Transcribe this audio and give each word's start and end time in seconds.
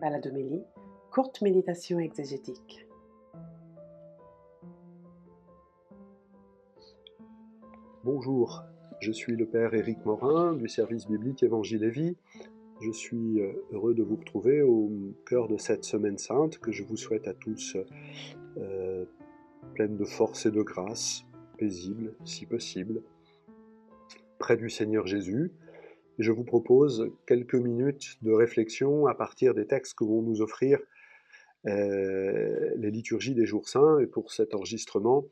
Baladomélie, 0.00 0.62
courte 1.10 1.42
méditation 1.42 1.98
exégétique. 1.98 2.86
Bonjour, 8.02 8.62
je 9.00 9.12
suis 9.12 9.36
le 9.36 9.44
Père 9.44 9.74
Éric 9.74 10.06
Morin 10.06 10.54
du 10.54 10.68
service 10.68 11.06
biblique 11.06 11.42
Évangile 11.42 11.84
et 11.84 11.90
Vie. 11.90 12.16
Je 12.80 12.90
suis 12.90 13.42
euh, 13.42 13.52
heureux 13.72 13.92
de 13.92 14.02
vous 14.02 14.16
retrouver 14.16 14.62
au 14.62 14.90
cœur 15.26 15.48
de 15.48 15.58
cette 15.58 15.84
semaine 15.84 16.16
sainte 16.16 16.58
que 16.58 16.72
je 16.72 16.82
vous 16.82 16.96
souhaite 16.96 17.28
à 17.28 17.34
tous 17.34 17.76
euh, 18.56 19.04
pleine 19.74 19.98
de 19.98 20.04
force 20.06 20.46
et 20.46 20.50
de 20.50 20.62
grâce, 20.62 21.26
paisible 21.58 22.14
si 22.24 22.46
possible, 22.46 23.02
près 24.38 24.56
du 24.56 24.70
Seigneur 24.70 25.06
Jésus, 25.06 25.52
je 26.22 26.32
vous 26.32 26.44
propose 26.44 27.10
quelques 27.26 27.54
minutes 27.54 28.18
de 28.22 28.32
réflexion 28.32 29.06
à 29.06 29.14
partir 29.14 29.54
des 29.54 29.66
textes 29.66 29.94
que 29.94 30.04
vont 30.04 30.22
nous 30.22 30.42
offrir 30.42 30.78
euh, 31.66 32.72
les 32.76 32.90
liturgies 32.90 33.34
des 33.34 33.46
jours 33.46 33.68
saints, 33.68 33.98
et 34.00 34.06
pour 34.06 34.32
cet 34.32 34.54
enregistrement, 34.54 35.26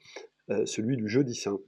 euh, 0.50 0.66
celui 0.66 0.96
du 0.96 1.08
jeudi 1.08 1.34
saint, 1.34 1.60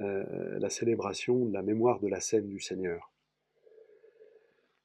euh, 0.00 0.58
la 0.58 0.70
célébration 0.70 1.46
de 1.46 1.52
la 1.52 1.62
mémoire 1.62 2.00
de 2.00 2.08
la 2.08 2.20
scène 2.20 2.48
du 2.48 2.60
Seigneur. 2.60 3.12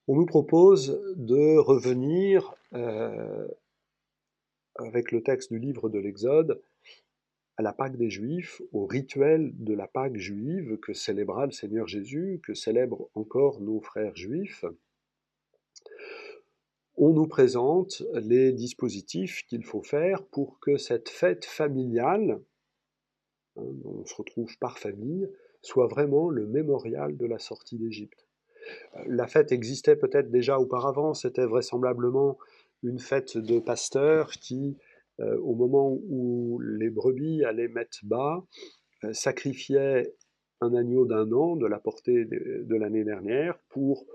On 0.07 0.15
nous 0.15 0.25
propose 0.25 1.01
de 1.17 1.57
revenir 1.57 2.55
avec 4.75 5.11
le 5.11 5.21
texte 5.21 5.51
du 5.51 5.59
livre 5.59 5.89
de 5.89 5.99
l'Exode 5.99 6.61
à 7.57 7.63
la 7.63 7.73
Pâque 7.73 7.97
des 7.97 8.09
Juifs, 8.09 8.61
au 8.71 8.85
rituel 8.85 9.51
de 9.55 9.73
la 9.73 9.87
Pâque 9.87 10.17
juive 10.17 10.77
que 10.77 10.93
célébra 10.93 11.47
le 11.47 11.51
Seigneur 11.51 11.87
Jésus, 11.87 12.39
que 12.43 12.53
célèbrent 12.53 13.09
encore 13.15 13.61
nos 13.61 13.81
frères 13.81 14.15
juifs, 14.15 14.63
on 16.97 17.13
nous 17.13 17.27
présente 17.27 18.03
les 18.13 18.51
dispositifs 18.53 19.45
qu'il 19.47 19.63
faut 19.63 19.81
faire 19.81 20.23
pour 20.23 20.59
que 20.59 20.77
cette 20.77 21.09
fête 21.09 21.45
familiale, 21.45 22.41
hein, 23.57 23.65
on 23.85 24.05
se 24.05 24.15
retrouve 24.15 24.57
par 24.59 24.77
famille, 24.77 25.27
soit 25.61 25.87
vraiment 25.87 26.29
le 26.29 26.45
mémorial 26.45 27.17
de 27.17 27.25
la 27.25 27.39
sortie 27.39 27.77
d'Égypte. 27.77 28.27
La 29.07 29.27
fête 29.27 29.51
existait 29.51 29.95
peut-être 29.95 30.29
déjà 30.29 30.59
auparavant, 30.59 31.13
c'était 31.13 31.45
vraisemblablement 31.45 32.37
une 32.83 32.99
fête 32.99 33.37
de 33.37 33.59
pasteurs 33.59 34.31
qui 34.31 34.77
euh, 34.77 34.86
au 35.19 35.55
moment 35.55 35.97
où 36.09 36.59
les 36.59 36.89
brebis 36.89 37.43
allaient 37.43 37.67
mettre 37.67 37.99
bas, 38.03 38.45
euh, 39.03 39.13
sacrifiaient 39.13 40.15
un 40.59 40.73
agneau 40.73 41.05
d'un 41.05 41.31
an 41.31 41.55
de 41.55 41.67
la 41.67 41.77
portée 41.77 42.25
de, 42.25 42.75
l'année 42.75 43.03
dernière 43.03 43.59
pour 43.69 44.07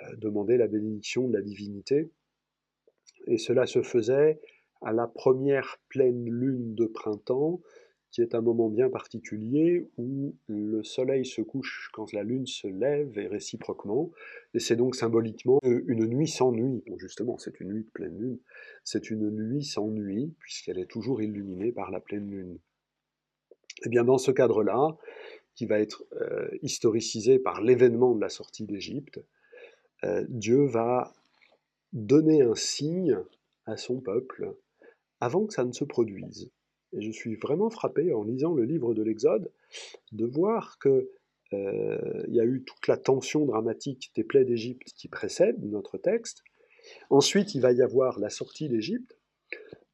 euh, 0.00 0.16
demander 0.16 0.56
la 0.56 0.66
bénédiction 0.66 1.28
de 1.28 1.34
la 1.34 1.42
divinité. 1.42 2.10
Et 3.26 3.36
cela 3.36 3.66
se 3.66 3.82
faisait 3.82 4.40
à 4.80 4.92
la 4.92 5.06
première 5.06 5.78
pleine 5.88 6.24
lune 6.24 6.74
de 6.74 6.86
printemps, 6.86 7.60
qui 8.10 8.22
est 8.22 8.34
un 8.34 8.40
moment 8.40 8.68
bien 8.68 8.88
particulier 8.88 9.88
où 9.98 10.34
le 10.46 10.82
soleil 10.82 11.26
se 11.26 11.42
couche 11.42 11.90
quand 11.92 12.12
la 12.12 12.22
lune 12.22 12.46
se 12.46 12.66
lève 12.66 13.18
et 13.18 13.26
réciproquement, 13.26 14.10
et 14.54 14.60
c'est 14.60 14.76
donc 14.76 14.96
symboliquement 14.96 15.60
une 15.62 16.06
nuit 16.06 16.28
sans 16.28 16.52
nuit. 16.52 16.82
Bon, 16.86 16.98
justement, 16.98 17.36
c'est 17.38 17.60
une 17.60 17.72
nuit 17.72 17.84
de 17.84 17.90
pleine 17.90 18.18
lune, 18.18 18.38
c'est 18.84 19.10
une 19.10 19.30
nuit 19.30 19.64
sans 19.64 19.88
nuit, 19.88 20.34
puisqu'elle 20.38 20.78
est 20.78 20.90
toujours 20.90 21.20
illuminée 21.20 21.72
par 21.72 21.90
la 21.90 22.00
pleine 22.00 22.30
lune. 22.30 22.58
Et 23.80 23.82
eh 23.86 23.88
bien 23.90 24.04
dans 24.04 24.18
ce 24.18 24.32
cadre-là, 24.32 24.96
qui 25.54 25.66
va 25.66 25.80
être 25.80 26.04
euh, 26.20 26.48
historicisé 26.62 27.38
par 27.38 27.60
l'événement 27.60 28.14
de 28.14 28.20
la 28.20 28.28
sortie 28.28 28.64
d'Égypte, 28.64 29.20
euh, 30.04 30.24
Dieu 30.28 30.64
va 30.64 31.12
donner 31.92 32.42
un 32.42 32.54
signe 32.54 33.18
à 33.66 33.76
son 33.76 34.00
peuple 34.00 34.54
avant 35.20 35.46
que 35.46 35.52
ça 35.52 35.64
ne 35.64 35.72
se 35.72 35.84
produise. 35.84 36.50
Et 36.92 37.02
je 37.02 37.10
suis 37.10 37.36
vraiment 37.36 37.70
frappé 37.70 38.12
en 38.12 38.22
lisant 38.22 38.54
le 38.54 38.64
livre 38.64 38.94
de 38.94 39.02
l'Exode 39.02 39.50
de 40.12 40.24
voir 40.24 40.78
que 40.78 41.10
euh, 41.52 42.24
il 42.28 42.34
y 42.34 42.40
a 42.40 42.44
eu 42.44 42.62
toute 42.64 42.86
la 42.88 42.96
tension 42.96 43.44
dramatique 43.44 44.10
des 44.14 44.24
plaies 44.24 44.44
d'Égypte 44.44 44.92
qui 44.94 45.08
précède 45.08 45.62
notre 45.64 45.98
texte. 45.98 46.42
Ensuite, 47.10 47.54
il 47.54 47.60
va 47.60 47.72
y 47.72 47.82
avoir 47.82 48.18
la 48.18 48.30
sortie 48.30 48.68
d'Égypte. 48.68 49.18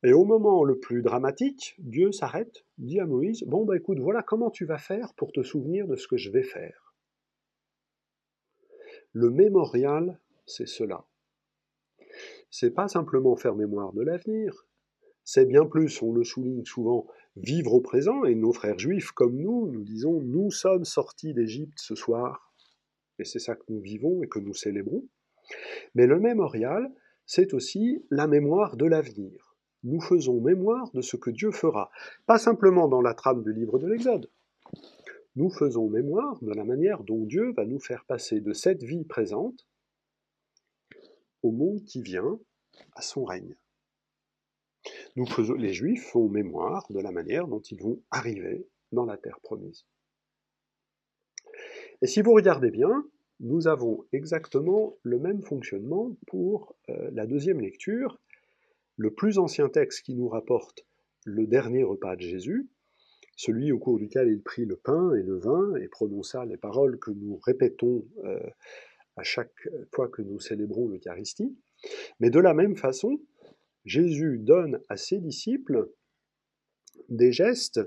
Et 0.02 0.12
au 0.12 0.24
moment 0.24 0.64
le 0.64 0.78
plus 0.78 1.02
dramatique, 1.02 1.74
Dieu 1.78 2.12
s'arrête, 2.12 2.64
dit 2.78 3.00
à 3.00 3.06
Moïse 3.06 3.42
Bon, 3.46 3.64
bah 3.64 3.76
écoute, 3.76 3.98
voilà 4.00 4.22
comment 4.22 4.50
tu 4.50 4.66
vas 4.66 4.78
faire 4.78 5.14
pour 5.14 5.32
te 5.32 5.42
souvenir 5.42 5.86
de 5.86 5.96
ce 5.96 6.06
que 6.06 6.16
je 6.16 6.30
vais 6.30 6.42
faire. 6.42 6.94
Le 9.12 9.30
mémorial, 9.30 10.20
c'est 10.44 10.66
cela. 10.66 11.06
C'est 12.50 12.72
pas 12.72 12.88
simplement 12.88 13.34
faire 13.36 13.54
mémoire 13.54 13.92
de 13.92 14.02
l'avenir, 14.02 14.66
c'est 15.24 15.46
bien 15.46 15.64
plus, 15.64 16.02
on 16.02 16.12
le 16.12 16.22
souligne 16.22 16.64
souvent, 16.64 17.06
vivre 17.36 17.72
au 17.72 17.80
présent, 17.80 18.24
et 18.24 18.34
nos 18.34 18.52
frères 18.52 18.78
juifs 18.78 19.10
comme 19.12 19.36
nous, 19.36 19.70
nous 19.70 19.82
disons, 19.82 20.20
nous 20.20 20.50
sommes 20.50 20.84
sortis 20.84 21.32
d'Égypte 21.32 21.78
ce 21.78 21.94
soir, 21.94 22.52
et 23.18 23.24
c'est 23.24 23.38
ça 23.38 23.54
que 23.54 23.64
nous 23.68 23.80
vivons 23.80 24.22
et 24.22 24.28
que 24.28 24.38
nous 24.38 24.54
célébrons. 24.54 25.06
Mais 25.94 26.06
le 26.06 26.20
mémorial, 26.20 26.92
c'est 27.26 27.54
aussi 27.54 28.04
la 28.10 28.26
mémoire 28.26 28.76
de 28.76 28.84
l'avenir. 28.84 29.56
Nous 29.82 30.00
faisons 30.00 30.40
mémoire 30.40 30.90
de 30.92 31.00
ce 31.00 31.16
que 31.16 31.30
Dieu 31.30 31.50
fera, 31.50 31.90
pas 32.26 32.38
simplement 32.38 32.88
dans 32.88 33.02
la 33.02 33.14
trame 33.14 33.42
du 33.42 33.52
livre 33.52 33.78
de 33.78 33.86
l'Exode. 33.86 34.30
Nous 35.36 35.50
faisons 35.50 35.88
mémoire 35.88 36.38
de 36.42 36.52
la 36.52 36.64
manière 36.64 37.02
dont 37.02 37.24
Dieu 37.24 37.52
va 37.52 37.64
nous 37.64 37.80
faire 37.80 38.04
passer 38.04 38.40
de 38.40 38.52
cette 38.52 38.82
vie 38.82 39.04
présente 39.04 39.66
au 41.42 41.50
monde 41.50 41.82
qui 41.84 42.00
vient, 42.00 42.38
à 42.94 43.02
son 43.02 43.24
règne 43.24 43.56
les 45.16 45.72
Juifs 45.72 46.06
font 46.06 46.28
mémoire 46.28 46.86
de 46.90 47.00
la 47.00 47.10
manière 47.10 47.46
dont 47.46 47.60
ils 47.60 47.82
vont 47.82 48.02
arriver 48.10 48.66
dans 48.92 49.06
la 49.06 49.16
terre 49.16 49.40
promise. 49.42 49.86
Et 52.02 52.06
si 52.06 52.22
vous 52.22 52.32
regardez 52.32 52.70
bien, 52.70 53.04
nous 53.40 53.66
avons 53.66 54.04
exactement 54.12 54.96
le 55.02 55.18
même 55.18 55.42
fonctionnement 55.42 56.16
pour 56.26 56.76
euh, 56.88 57.10
la 57.12 57.26
deuxième 57.26 57.60
lecture. 57.60 58.20
Le 58.96 59.12
plus 59.12 59.38
ancien 59.38 59.68
texte 59.68 60.02
qui 60.04 60.14
nous 60.14 60.28
rapporte 60.28 60.86
le 61.24 61.46
dernier 61.46 61.82
repas 61.82 62.16
de 62.16 62.20
Jésus, 62.20 62.68
celui 63.36 63.72
au 63.72 63.78
cours 63.78 63.98
duquel 63.98 64.28
il 64.28 64.42
prit 64.42 64.64
le 64.64 64.76
pain 64.76 65.14
et 65.14 65.22
le 65.22 65.38
vin 65.38 65.74
et 65.76 65.88
prononça 65.88 66.44
les 66.44 66.56
paroles 66.56 66.98
que 66.98 67.10
nous 67.10 67.40
répétons 67.44 68.06
euh, 68.24 68.38
à 69.16 69.22
chaque 69.22 69.68
fois 69.92 70.08
que 70.08 70.22
nous 70.22 70.38
célébrons 70.38 70.88
l'Eucharistie. 70.88 71.56
Mais 72.20 72.30
de 72.30 72.38
la 72.38 72.54
même 72.54 72.76
façon, 72.76 73.18
Jésus 73.84 74.38
donne 74.38 74.80
à 74.88 74.96
ses 74.96 75.18
disciples 75.18 75.90
des 77.08 77.32
gestes 77.32 77.80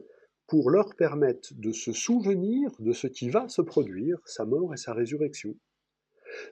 pour 0.48 0.70
leur 0.70 0.96
permettre 0.96 1.54
de 1.56 1.72
se 1.72 1.92
souvenir 1.92 2.72
de 2.80 2.94
ce 2.94 3.08
qui 3.08 3.30
va 3.30 3.50
se 3.50 3.62
produire, 3.62 4.20
sa 4.26 4.46
mort 4.46 4.74
et 4.74 4.78
sa 4.78 4.94
résurrection. 4.94 5.56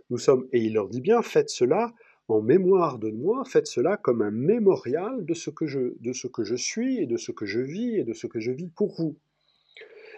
Nous 0.09 0.17
sommes, 0.17 0.47
et 0.51 0.61
il 0.61 0.73
leur 0.73 0.89
dit 0.89 1.01
bien, 1.01 1.21
faites 1.21 1.49
cela 1.49 1.93
en 2.27 2.41
mémoire 2.41 2.97
de 2.97 3.11
moi, 3.11 3.43
faites 3.45 3.67
cela 3.67 3.97
comme 3.97 4.21
un 4.21 4.31
mémorial 4.31 5.25
de 5.25 5.33
ce 5.33 5.49
que 5.49 5.67
je, 5.67 5.93
de 5.99 6.11
ce 6.11 6.27
que 6.27 6.43
je 6.43 6.55
suis 6.55 6.97
et 6.97 7.05
de 7.05 7.17
ce 7.17 7.31
que 7.31 7.45
je 7.45 7.59
vis 7.59 7.95
et 7.95 8.03
de 8.03 8.13
ce 8.13 8.27
que 8.27 8.39
je 8.39 8.51
vis 8.51 8.69
pour 8.69 8.93
vous. 8.95 9.15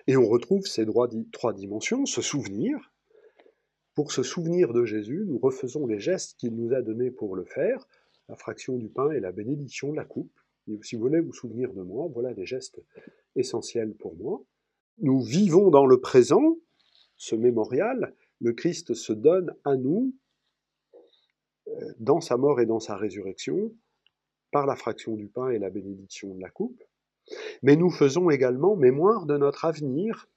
Et 0.07 0.15
on 0.15 0.25
retrouve 0.25 0.65
ces 0.65 0.85
trois 1.31 1.53
dimensions, 1.53 2.05
se 2.05 2.21
souvenir. 2.21 2.93
Pour 3.93 4.11
se 4.11 4.23
souvenir 4.23 4.73
de 4.73 4.85
Jésus, 4.85 5.25
nous 5.27 5.37
refaisons 5.37 5.85
les 5.85 5.99
gestes 5.99 6.37
qu'il 6.37 6.55
nous 6.55 6.73
a 6.73 6.81
donnés 6.81 7.11
pour 7.11 7.35
le 7.35 7.43
faire, 7.43 7.87
la 8.29 8.35
fraction 8.35 8.77
du 8.77 8.89
pain 8.89 9.11
et 9.11 9.19
la 9.19 9.31
bénédiction 9.31 9.91
de 9.91 9.95
la 9.95 10.05
coupe. 10.05 10.31
Si 10.81 10.95
vous 10.95 11.01
voulez 11.01 11.21
vous 11.21 11.33
souvenir 11.33 11.71
de 11.73 11.81
moi, 11.81 12.07
voilà 12.13 12.33
des 12.33 12.45
gestes 12.45 12.81
essentiels 13.35 13.93
pour 13.93 14.15
moi. 14.15 14.43
Nous 14.99 15.21
vivons 15.21 15.69
dans 15.69 15.85
le 15.85 16.01
présent, 16.01 16.57
ce 17.15 17.35
mémorial, 17.35 18.13
le 18.41 18.53
Christ 18.53 18.93
se 18.93 19.13
donne 19.13 19.55
à 19.63 19.75
nous 19.75 20.13
euh, 21.67 21.93
dans 21.99 22.21
sa 22.21 22.37
mort 22.37 22.59
et 22.59 22.65
dans 22.65 22.79
sa 22.79 22.95
résurrection, 22.95 23.73
par 24.51 24.65
la 24.65 24.75
fraction 24.75 25.15
du 25.15 25.27
pain 25.27 25.49
et 25.49 25.59
la 25.59 25.69
bénédiction 25.69 26.33
de 26.33 26.41
la 26.41 26.49
coupe. 26.49 26.83
Mais 27.61 27.75
nous 27.75 27.89
faisons 27.89 28.29
également 28.29 28.75
mémoire 28.75 29.25
de 29.25 29.37
notre 29.37 29.65
avenir. 29.65 30.29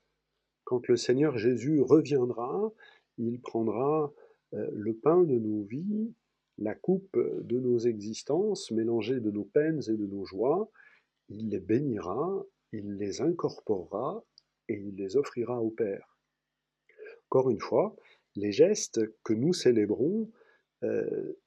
Quand 0.65 0.87
le 0.89 0.97
Seigneur 0.97 1.39
Jésus 1.39 1.81
reviendra, 1.81 2.73
il 3.19 3.41
prendra 3.41 4.13
euh, 4.55 4.69
le 4.73 4.95
pain 4.95 5.23
de 5.23 5.39
nos 5.39 5.63
vies, 5.63 6.13
la 6.61 6.75
coupe 6.75 7.17
de 7.17 7.59
nos 7.59 7.79
existences, 7.79 8.71
mélangée 8.71 9.21
de 9.21 9.31
nos 9.31 9.45
peines 9.45 9.81
et 9.89 9.97
de 9.97 10.07
nos 10.07 10.25
joies, 10.25 10.71
il 11.29 11.49
les 11.49 11.61
bénira, 11.61 12.45
il 12.73 12.97
les 12.97 13.23
incorporera 13.23 14.23
et 14.69 14.75
il 14.75 14.95
les 14.97 15.17
offrira 15.17 15.61
au 15.61 15.71
Père. 15.71 16.19
Encore 17.27 17.51
une 17.51 17.61
fois, 17.61 17.97
les 18.37 18.53
gestes 18.53 19.01
que 19.25 19.33
nous 19.33 19.53
célébrons 19.53 20.31
euh, 20.83 21.39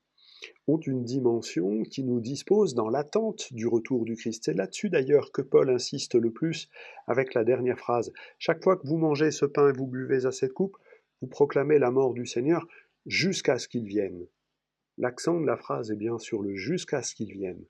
ont 0.67 0.79
une 0.79 1.03
dimension 1.03 1.83
qui 1.83 2.03
nous 2.03 2.19
dispose 2.19 2.73
dans 2.73 2.89
l'attente 2.89 3.53
du 3.53 3.67
retour 3.67 4.05
du 4.05 4.15
Christ. 4.15 4.43
C'est 4.45 4.53
là-dessus 4.53 4.89
d'ailleurs 4.89 5.31
que 5.31 5.41
Paul 5.41 5.69
insiste 5.69 6.15
le 6.15 6.31
plus 6.31 6.69
avec 7.07 7.33
la 7.33 7.43
dernière 7.43 7.79
phrase. 7.79 8.11
Chaque 8.39 8.63
fois 8.63 8.77
que 8.77 8.87
vous 8.87 8.97
mangez 8.97 9.31
ce 9.31 9.45
pain 9.45 9.69
et 9.69 9.77
vous 9.77 9.87
buvez 9.87 10.25
à 10.25 10.31
cette 10.31 10.53
coupe, 10.53 10.77
vous 11.21 11.27
proclamez 11.27 11.79
la 11.79 11.91
mort 11.91 12.13
du 12.13 12.25
Seigneur 12.25 12.65
jusqu'à 13.05 13.59
ce 13.59 13.67
qu'il 13.67 13.85
vienne. 13.85 14.25
L'accent 14.97 15.39
de 15.39 15.45
la 15.45 15.57
phrase 15.57 15.91
est 15.91 15.95
bien 15.95 16.17
sur 16.19 16.41
le 16.41 16.55
jusqu'à 16.55 17.01
ce 17.01 17.15
qu'il 17.15 17.31
vienne. 17.31 17.63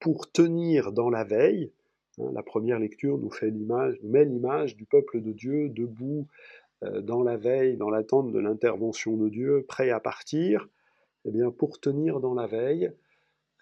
pour 0.00 0.30
tenir 0.30 0.92
dans 0.92 1.08
la 1.08 1.24
veille, 1.24 1.72
hein, 2.18 2.30
la 2.34 2.42
première 2.42 2.78
lecture 2.78 3.16
nous 3.18 3.30
fait 3.30 3.50
l'image, 3.50 3.98
met 4.02 4.24
l'image 4.24 4.76
du 4.76 4.84
peuple 4.84 5.22
de 5.22 5.32
Dieu 5.32 5.68
debout 5.70 6.26
dans 7.02 7.22
la 7.22 7.36
veille, 7.38 7.76
dans 7.78 7.88
l'attente 7.88 8.30
de 8.30 8.38
l'intervention 8.38 9.16
de 9.16 9.28
Dieu, 9.28 9.64
prêt 9.66 9.90
à 9.90 10.00
partir. 10.00 10.68
Eh 11.24 11.30
bien, 11.30 11.50
pour 11.50 11.80
tenir 11.80 12.20
dans 12.20 12.34
la 12.34 12.46
veille, 12.46 12.92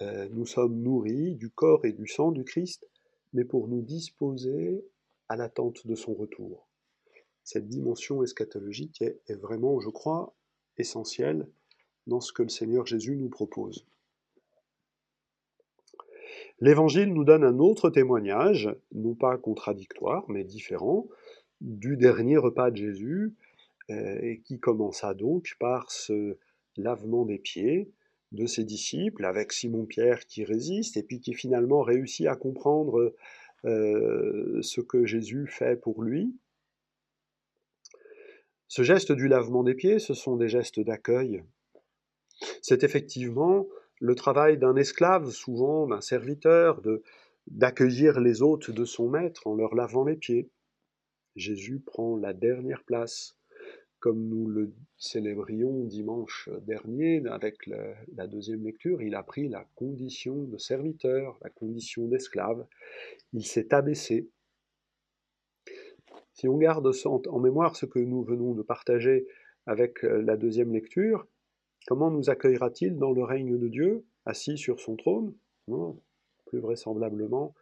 nous 0.01 0.47
sommes 0.47 0.83
nourris 0.83 1.37
du 1.37 1.51
corps 1.51 1.85
et 1.85 1.93
du 1.93 2.09
sang 2.09 2.33
du 2.33 2.43
Christ, 2.43 2.89
mais 3.33 3.45
pour 3.45 3.69
nous 3.69 3.83
disposer 3.83 4.85
à 5.29 5.37
l'attente 5.37 5.87
de 5.87 5.95
son 5.95 6.15
retour. 6.15 6.69
Cette 7.45 7.69
dimension 7.69 8.23
eschatologique 8.23 9.03
est, 9.03 9.35
vraiment, 9.35 9.81
je 9.81 9.89
crois, 9.89 10.35
essentielle 10.79 11.49
dans 12.07 12.21
ce 12.21 12.33
que 12.33 12.43
le 12.43 12.49
Seigneur 12.49 12.87
Jésus 12.87 13.17
nous 13.17 13.29
propose. 13.29 13.87
L'Évangile 16.61 17.13
nous 17.13 17.25
donne 17.25 17.45
un 17.45 17.59
autre 17.59 17.91
témoignage, 17.91 18.75
non 18.93 19.15
pas 19.15 19.37
contradictoire, 19.37 20.25
mais 20.29 20.45
différent, 20.45 21.09
du 21.61 21.97
dernier 21.97 22.37
repas 22.37 22.71
de 22.71 22.77
Jésus, 22.77 23.35
euh, 23.91 24.37
qui 24.45 24.61
commença 24.61 25.15
donc 25.15 25.57
par 25.59 25.91
ce 25.91 26.37
lavement 26.77 27.25
des 27.25 27.39
pieds 27.39 27.91
de 28.31 28.47
ses 28.47 28.65
disciples, 28.65 29.25
avec 29.25 29.53
Simon-Pierre 29.53 30.25
qui 30.27 30.45
résiste, 30.45 30.97
et 30.97 31.03
puis 31.03 31.21
qui 31.21 31.35
finalement 31.35 31.83
réussit 31.83 32.27
à 32.27 32.37
comprendre 32.37 33.15
euh, 33.65 34.61
ce 34.63 34.81
que 34.81 35.05
Jésus 35.05 35.47
fait 35.49 35.77
pour 35.77 36.03
lui. 36.03 36.35
Ce 38.75 38.81
geste 38.81 39.13
du 39.13 39.29
lavement 39.29 39.65
des 39.65 39.75
pieds, 39.75 39.99
ce 39.99 40.15
sont 40.15 40.37
des 40.37 40.49
gestes 40.49 40.81
d'accueil. 40.81 41.45
C'est 42.63 42.85
effectivement 42.85 43.69
le 44.01 44.15
travail 44.15 44.57
d'un 44.57 44.77
esclave, 44.77 45.29
souvent 45.29 45.87
d'un 45.87 46.01
serviteur, 46.01 46.81
d'accueillir 47.47 48.19
les 48.19 48.41
hôtes 48.41 48.71
de 48.71 48.87
son 48.87 49.11
maître 49.11 49.47
en 49.47 49.57
leur 49.57 49.75
lavant 49.75 50.05
les 50.05 50.17
pieds. 50.17 50.49
Jésus 51.37 51.81
prend 51.81 52.17
la 52.17 52.33
dernière 52.33 52.83
place, 52.85 53.37
comme 53.99 54.27
nous 54.27 54.47
le 54.47 54.73
célébrions 54.97 55.85
dimanche 55.85 56.49
dernier 56.63 57.23
avec 57.27 57.67
la, 57.67 58.27
deuxième 58.27 58.65
lecture, 58.65 59.03
il 59.03 59.15
a 59.17 59.23
pris 59.23 59.51
la 59.51 59.67
condition 59.75 60.45
de 60.45 60.57
serviteur, 60.57 61.39
la 61.43 61.51
condition 61.51 62.09
d'esclave, 62.09 62.67
il 63.35 63.45
s'est 63.45 63.75
abaissé. 63.75 64.31
Si 66.35 66.49
on 66.49 66.57
garde 66.57 66.91
en 67.07 67.39
mémoire 67.41 67.77
ce 67.77 67.87
que 67.87 67.99
nous 67.99 68.23
venons 68.23 68.55
de 68.55 68.63
partager 68.63 69.27
avec 69.67 70.05
euh, 70.05 70.23
la 70.23 70.37
deuxième 70.37 70.73
lecture, 70.73 71.27
comment 71.87 72.11
nous 72.11 72.31
accueillera-t-il 72.31 72.97
dans 72.97 73.13
le 73.13 73.23
règne 73.23 73.59
de 73.59 73.69
Dieu, 73.69 74.05
assis 74.25 74.57
sur 74.57 74.81
son 74.81 74.97
trône 74.97 75.35
Plus 76.47 76.59
vraisemblablement 76.59 77.55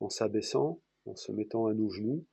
en 0.00 0.08
s'abaissant, 0.08 0.80
en 1.06 1.16
se 1.16 1.32
mettant 1.32 1.66
à 1.66 1.74
nos 1.74 1.90
genoux, 1.90 2.24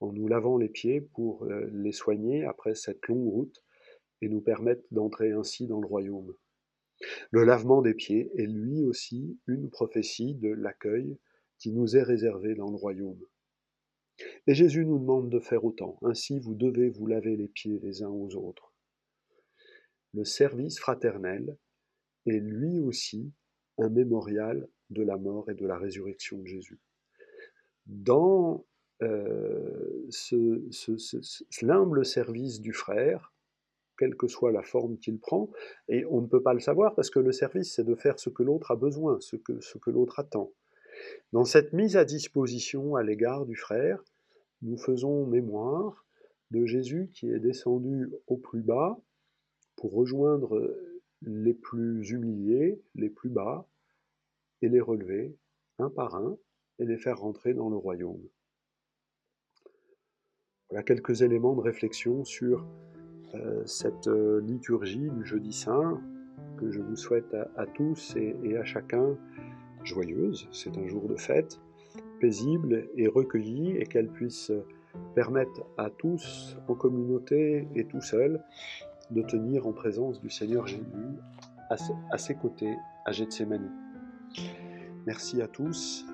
en 0.00 0.12
nous 0.12 0.28
lavant 0.28 0.58
les 0.58 0.68
pieds 0.68 1.00
pour 1.00 1.44
euh, 1.44 1.68
les 1.72 1.92
soigner 1.92 2.44
après 2.44 2.74
cette 2.74 3.06
longue 3.08 3.28
route 3.28 3.62
et 4.20 4.28
nous 4.28 4.40
permettre 4.40 4.82
d'entrer 4.90 5.32
ainsi 5.32 5.66
dans 5.66 5.80
le 5.80 5.86
royaume. 5.86 6.34
Le 7.30 7.44
lavement 7.44 7.82
des 7.82 7.94
pieds 7.94 8.30
est 8.36 8.46
lui 8.46 8.84
aussi 8.84 9.38
une 9.46 9.70
prophétie 9.70 10.34
de 10.34 10.50
l'accueil 10.50 11.18
qui 11.58 11.72
nous 11.72 11.96
est 11.96 12.02
réservé 12.02 12.54
dans 12.54 12.70
le 12.70 12.76
royaume. 12.76 13.20
Et 14.46 14.54
Jésus 14.54 14.84
nous 14.84 14.98
demande 14.98 15.30
de 15.30 15.40
faire 15.40 15.64
autant. 15.64 15.98
Ainsi, 16.02 16.38
vous 16.38 16.54
devez 16.54 16.88
vous 16.90 17.06
laver 17.06 17.36
les 17.36 17.48
pieds 17.48 17.78
les 17.82 18.02
uns 18.02 18.10
aux 18.10 18.34
autres. 18.36 18.72
Le 20.14 20.24
service 20.24 20.78
fraternel 20.78 21.56
est 22.26 22.40
lui 22.40 22.78
aussi 22.78 23.32
un 23.78 23.88
mémorial 23.88 24.68
de 24.90 25.02
la 25.02 25.16
mort 25.16 25.50
et 25.50 25.54
de 25.54 25.66
la 25.66 25.78
résurrection 25.78 26.38
de 26.38 26.46
Jésus. 26.46 26.80
Dans 27.86 28.66
euh, 29.02 30.06
ce, 30.10 31.64
l'humble 31.64 32.04
service 32.04 32.60
du 32.60 32.72
frère, 32.72 33.32
quelle 33.98 34.16
que 34.16 34.28
soit 34.28 34.52
la 34.52 34.62
forme 34.62 34.98
qu'il 34.98 35.18
prend, 35.18 35.50
et 35.88 36.04
on 36.06 36.20
ne 36.20 36.26
peut 36.26 36.42
pas 36.42 36.54
le 36.54 36.60
savoir 36.60 36.94
parce 36.94 37.10
que 37.10 37.18
le 37.18 37.32
service, 37.32 37.74
c'est 37.74 37.84
de 37.84 37.94
faire 37.94 38.18
ce 38.18 38.30
que 38.30 38.42
l'autre 38.42 38.70
a 38.70 38.76
besoin, 38.76 39.18
ce 39.20 39.36
que, 39.36 39.60
ce 39.60 39.78
que 39.78 39.90
l'autre 39.90 40.18
attend. 40.20 40.52
Dans 41.32 41.44
cette 41.44 41.72
mise 41.72 41.96
à 41.96 42.04
disposition 42.04 42.96
à 42.96 43.02
l'égard 43.02 43.46
du 43.46 43.56
frère, 43.56 44.04
nous 44.62 44.78
faisons 44.78 45.26
mémoire 45.26 46.06
de 46.50 46.64
Jésus 46.66 47.10
qui 47.12 47.30
est 47.30 47.40
descendu 47.40 48.12
au 48.26 48.36
plus 48.36 48.62
bas 48.62 48.98
pour 49.76 49.92
rejoindre 49.92 50.76
les 51.22 51.54
plus 51.54 52.10
humiliés, 52.10 52.80
les 52.94 53.10
plus 53.10 53.30
bas, 53.30 53.66
et 54.62 54.68
les 54.68 54.80
relever 54.80 55.36
un 55.78 55.90
par 55.90 56.14
un 56.14 56.36
et 56.78 56.86
les 56.86 56.96
faire 56.96 57.18
rentrer 57.18 57.52
dans 57.52 57.68
le 57.68 57.76
royaume. 57.76 58.22
Voilà 60.70 60.82
quelques 60.82 61.22
éléments 61.22 61.54
de 61.54 61.60
réflexion 61.60 62.24
sur 62.24 62.66
euh, 63.34 63.64
cette 63.66 64.06
euh, 64.06 64.40
liturgie 64.40 65.10
du 65.10 65.24
jeudi 65.24 65.52
saint 65.52 66.00
que 66.58 66.70
je 66.70 66.80
vous 66.80 66.96
souhaite 66.96 67.34
à, 67.56 67.66
tous 67.66 68.14
et, 68.16 68.56
à 68.56 68.64
chacun 68.64 69.18
joyeuse. 69.84 70.48
C'est 70.52 70.76
un 70.78 70.86
jour 70.86 71.08
de 71.08 71.16
fête, 71.16 71.60
paisible 72.22 72.88
et 72.96 73.08
recueilli 73.08 73.76
et 73.76 73.84
qu'elle 73.84 74.08
puisse 74.08 74.52
permettre 75.16 75.66
à 75.76 75.90
tous 75.90 76.56
en 76.68 76.74
communauté 76.74 77.66
et 77.74 77.84
tout 77.84 78.00
seul 78.00 78.40
de 79.10 79.22
tenir 79.22 79.66
en 79.66 79.72
présence 79.72 80.20
du 80.20 80.30
Seigneur 80.30 80.68
Jésus 80.68 81.18
à 81.68 82.18
ses 82.18 82.36
côtés 82.36 82.76
à 83.04 83.10
Gethsemane. 83.10 83.72
Merci 85.04 85.42
à 85.42 85.48
tous 85.48 86.06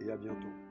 et 0.00 0.10
à 0.12 0.16
bientôt. 0.16 0.67